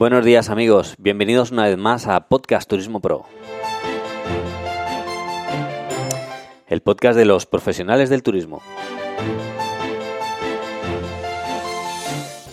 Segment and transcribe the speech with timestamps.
[0.00, 3.26] Buenos días amigos, bienvenidos una vez más a Podcast Turismo Pro.
[6.66, 8.62] El podcast de los profesionales del turismo.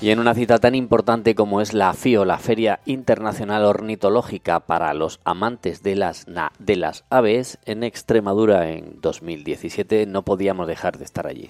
[0.02, 4.94] Y en una cita tan importante como es la FIO, la Feria Internacional Ornitológica para
[4.94, 6.26] los amantes de las,
[6.60, 11.50] de las aves, en Extremadura en 2017, no podíamos dejar de estar allí.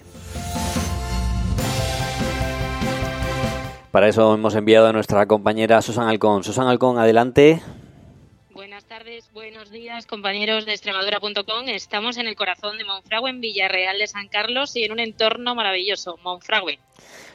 [3.91, 6.44] Para eso hemos enviado a nuestra compañera Susan Alcón.
[6.44, 7.62] Susan Alcón, adelante.
[8.52, 11.68] Buenas tardes, buenos días, compañeros de Extremadura.com.
[11.68, 15.55] Estamos en el corazón de Monfragüe, en Villarreal de San Carlos y en un entorno
[15.55, 16.80] maravilloso, Monfragüe.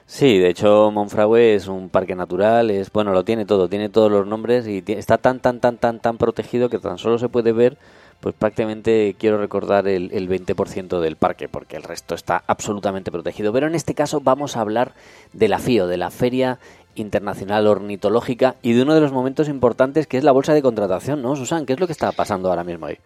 [0.05, 4.11] Sí, de hecho Monfragüe es un parque natural, es bueno, lo tiene todo, tiene todos
[4.11, 7.53] los nombres y está tan tan tan tan tan protegido que tan solo se puede
[7.53, 7.79] ver
[8.23, 13.53] pues prácticamente quiero recordar el, el 20% del parque, porque el resto está absolutamente protegido.
[13.53, 14.93] Pero en este caso vamos a hablar
[15.33, 16.61] de la FIO, de la Feria
[16.95, 21.21] Internacional Ornitológica, y de uno de los momentos importantes que es la bolsa de contratación,
[21.21, 21.67] ¿no, Susan?
[21.67, 22.99] ¿Qué es lo que está pasando ahora mismo ahí?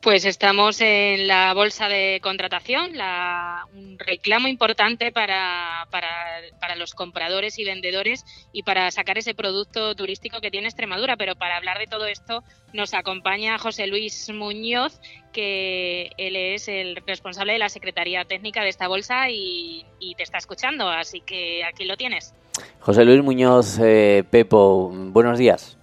[0.00, 2.92] Pues estamos en la bolsa de contratación,
[3.74, 10.40] un reclamo importante para, para, los compradores y vendedores y para sacar ese producto turístico
[10.40, 11.16] que tiene Extremadura.
[11.16, 15.00] Pero para hablar de todo esto nos acompaña José Luis Muñoz,
[15.32, 19.84] que él es el responsable de la Secretaría Técnica de esta bolsa y,
[20.16, 20.88] te está escuchando.
[20.88, 22.34] Así que aquí lo tienes.
[22.78, 25.77] José Luis Muñoz, eh, Pepo, buenos días.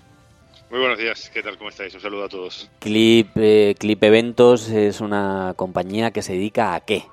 [0.76, 1.58] Muy buenos días, ¿qué tal?
[1.58, 1.94] ¿Cómo estáis?
[1.94, 2.70] Un saludo a todos.
[2.82, 7.04] Clip, eh, Clip Eventos es una compañía que se dedica a qué?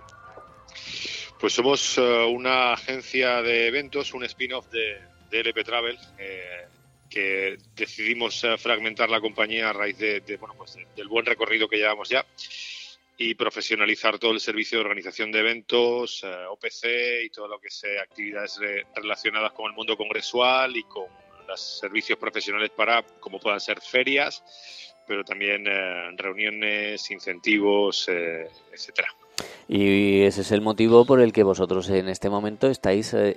[1.38, 4.98] Pues somos eh, una agencia de eventos, un spin-off de,
[5.30, 6.66] LP Travel, eh,
[7.08, 12.08] que decidimos fragmentar la compañía a raíz de, bueno, pues del buen recorrido que llevamos
[12.08, 12.26] ya
[13.16, 18.02] y profesionalizar todo el servicio de organización de eventos, OPC y todo lo que sea
[18.02, 18.58] actividades
[18.96, 21.21] relacionadas con el mundo congresual y con
[21.60, 24.42] servicios profesionales para, como puedan ser ferias,
[25.06, 29.08] pero también eh, reuniones, incentivos, eh, etcétera.
[29.68, 33.36] Y ese es el motivo por el que vosotros en este momento estáis eh,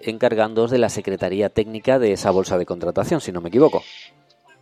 [0.71, 3.83] de la Secretaría Técnica de esa bolsa de contratación, si no me equivoco.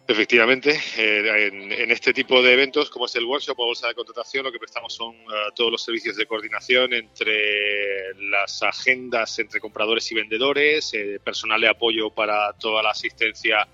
[0.06, 4.44] Efectivamente, eh, en, este tipo de eventos, como es el workshop o bolsa de contratación,
[4.44, 10.12] lo que prestamos son eh, todos los servicios de coordinación entre las agendas entre compradores
[10.12, 13.66] y vendedores, eh, personal de apoyo para toda la asistencia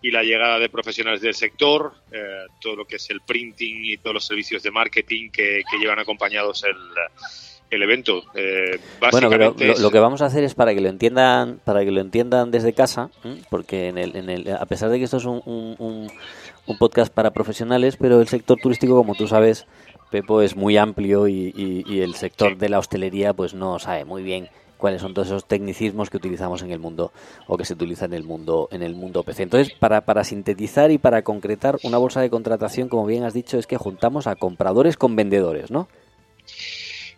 [0.00, 1.92] y la llegada de profesionales del sector,
[2.60, 6.64] todo lo que es el printing y todos los servicios de marketing que llevan acompañados
[6.64, 6.76] el
[7.72, 8.22] el evento.
[8.34, 8.78] Eh,
[9.10, 12.00] bueno, pero lo, que vamos a hacer es para que lo entiendan, para que lo
[12.00, 13.10] entiendan desde casa,
[13.50, 16.10] porque en el, en el, a pesar de que esto es un, un,
[16.66, 19.66] un, podcast para profesionales, pero el sector turístico, como tú sabes,
[20.10, 24.22] Pepo, es muy amplio y, y, el sector de la hostelería, pues no sabe muy
[24.22, 27.12] bien cuáles son todos esos tecnicismos que utilizamos en el mundo
[27.46, 29.44] o que se utilizan en el mundo en el mundo PC.
[29.44, 33.58] Entonces, para, para sintetizar y para concretar una bolsa de contratación, como bien has dicho,
[33.58, 35.88] es que juntamos a compradores con vendedores, ¿no?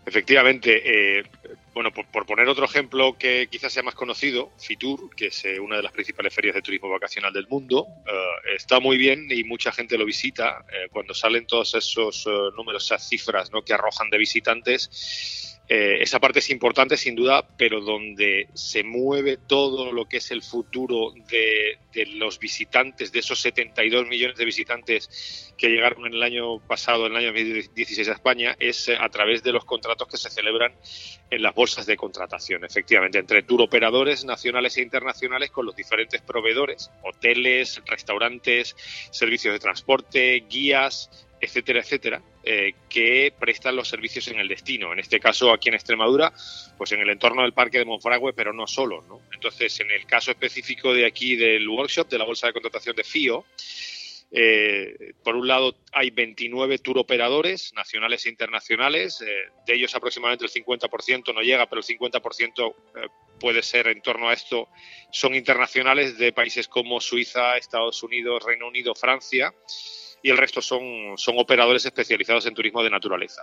[0.07, 1.25] Efectivamente, eh,
[1.73, 5.77] bueno, por, poner otro ejemplo que quizás sea más conocido, Fitur, que es eh, una
[5.77, 9.73] de las principales ferias de turismo vacacional del mundo, eh, está muy bien y mucha
[9.73, 10.65] gente lo visita.
[10.91, 12.27] cuando salen todos esos
[12.57, 13.63] números, esas cifras ¿no?
[13.63, 19.39] que arrojan de visitantes, eh, esa parte es importante sin duda, pero donde se mueve
[19.39, 21.79] todo lo que es el futuro de,
[22.17, 27.13] los visitantes, de esos 72 millones de visitantes que llegaron en el año pasado, en
[27.13, 30.75] el año 2016 a España, es eh, a través de los contratos que se celebran
[31.31, 36.21] en las bolsas de contratación, efectivamente, entre tour operadores nacionales e internacionales con los diferentes
[36.21, 38.77] proveedores, hoteles, restaurantes,
[39.11, 44.93] servicios de transporte, guías, etcétera, etcétera, eh, que prestan los servicios en el destino.
[44.93, 46.31] En este caso, aquí en Extremadura,
[46.77, 49.03] pues en el entorno del Parque de Monfragüe, pero no solo.
[49.09, 49.23] ¿no?
[49.33, 53.05] Entonces, en el caso específico de aquí del workshop, de la bolsa de contratación de
[53.05, 53.47] FIO,
[54.31, 59.23] eh, por un lado, hay 29 tour operadores nacionales e internacionales.
[59.23, 59.27] Eh,
[59.67, 62.75] de ellos, aproximadamente el 50% no llega, pero el 50%
[63.41, 64.69] puede ser en torno a esto.
[65.11, 69.55] Son internacionales de países como Suiza, Estados Unidos, Reino Unido, Francia
[70.25, 73.43] y el resto son, son operadores especializados en turismo de naturaleza.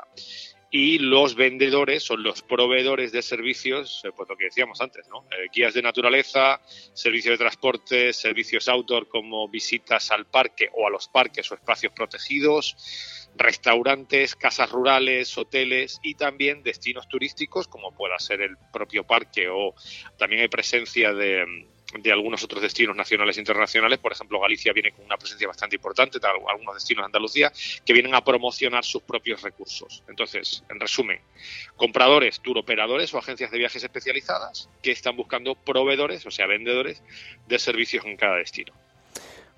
[0.72, 5.28] Y los vendedores son los proveedores de servicios, eh, pues lo que decíamos antes, ¿no?
[5.30, 6.60] Eh, guías de naturaleza,
[6.96, 11.94] servicios de transporte, servicios outdoor como visitas al parque o a los parques o espacios
[11.94, 12.76] protegidos,
[13.36, 19.76] restaurantes, casas rurales, hoteles y también destinos turísticos como pueda ser el propio parque o
[20.18, 21.46] también hay presencia de
[22.00, 24.00] de algunos otros destinos nacionales e internacionales.
[24.00, 27.52] Por ejemplo, Galicia viene con una presencia bastante importante, algunos destinos de Andalucía,
[27.86, 30.04] que vienen a promocionar sus propios recursos.
[30.08, 31.20] Entonces, en resumen,
[31.76, 37.04] compradores, tour operadores o agencias de viajes especializadas que están buscando proveedores, o sea, vendedores
[37.48, 38.74] de servicios en cada destino.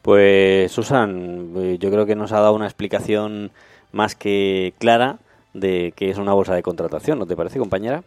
[0.01, 3.51] Pues Susan, eh, yo creo que nos ha dado una explicación
[3.93, 5.19] más que clara
[5.53, 8.03] de qué es una bolsa de contratación, ¿no te parece, compañera?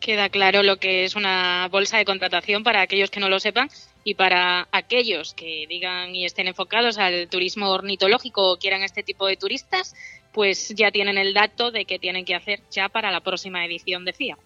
[0.00, 3.68] Queda claro lo que es una bolsa de contratación para aquellos que no lo sepan
[4.04, 9.26] y para aquellos que digan y estén enfocados al turismo ornitológico o quieran este tipo
[9.26, 9.94] de turistas,
[10.32, 14.04] pues ya tienen el dato de que tienen que hacer ya para la próxima edición
[14.04, 14.36] de FIA.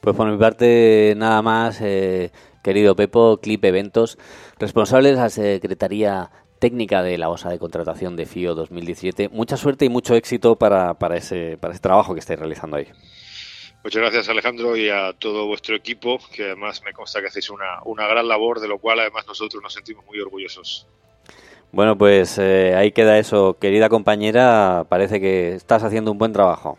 [0.00, 2.32] Pues por mi parte, nada más, eh,
[2.62, 4.18] querido Pepo, Clip Eventos,
[4.58, 9.28] responsables de la Secretaría Técnica de la Bolsa de Contratación de FIO 2017.
[9.28, 12.88] Mucha suerte y mucho éxito para, para, ese, para ese trabajo que estáis realizando ahí.
[13.88, 17.80] Muchas gracias Alejandro y a todo vuestro equipo, que además me consta que hacéis una,
[17.86, 20.86] una gran labor, de lo cual además nosotros nos sentimos muy orgullosos.
[21.72, 23.56] Bueno, pues eh, ahí queda eso.
[23.58, 26.76] Querida compañera, parece que estás haciendo un buen trabajo.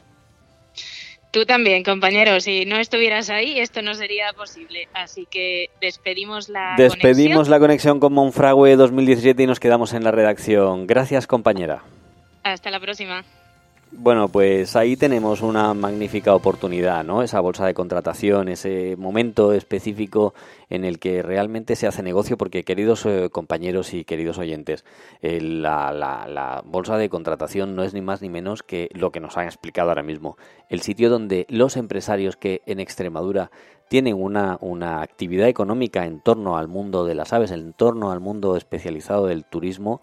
[1.31, 2.39] Tú también, compañero.
[2.41, 4.88] Si no estuvieras ahí, esto no sería posible.
[4.94, 10.12] Así que despedimos la Despedimos la conexión con Monfragüe 2017 y nos quedamos en la
[10.12, 10.85] redacción.
[10.85, 11.81] Gracias, compañera.
[12.44, 13.25] Hasta la próxima.
[13.91, 17.24] Bueno, pues ahí tenemos una magnífica oportunidad, ¿no?
[17.24, 20.36] Esa bolsa de contratación, ese momento específico
[20.69, 24.86] en el que realmente se hace negocio, porque queridos eh, compañeros y queridos oyentes,
[25.24, 29.21] eh, la, la, bolsa de contratación no es ni más ni menos que lo que
[29.21, 30.38] nos han explicado ahora mismo,
[30.69, 33.50] el sitio donde los empresarios que en Extremadura
[33.88, 38.19] tienen una, una actividad económica en torno al mundo de las aves, en torno al
[38.19, 40.00] mundo especializado del turismo,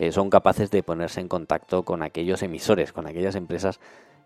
[0.00, 3.80] eh, son capaces de ponerse en contacto con aquellos emisores, con aquellas empresas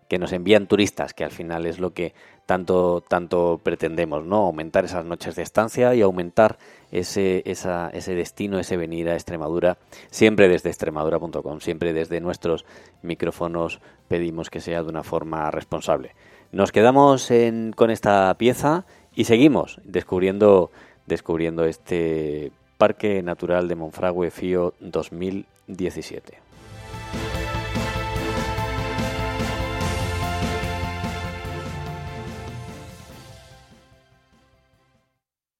[0.07, 2.13] que nos envían turistas, que al final es lo que
[2.45, 4.37] tanto, tanto pretendemos, ¿no?
[4.37, 6.59] Aumentar esas noches de estancia y aumentar
[6.93, 9.77] ese, ese destino, ese venir a Extremadura,
[10.11, 12.63] siempre desde extremadura.com, siempre desde nuestros
[13.01, 16.15] micrófonos pedimos que sea de una forma responsable.
[16.53, 17.29] Nos quedamos
[17.75, 20.71] con esta pieza y seguimos descubriendo,
[21.05, 24.73] descubriendo este Parque Natural de Monfragüe Fío
[25.67, 26.44] 2017.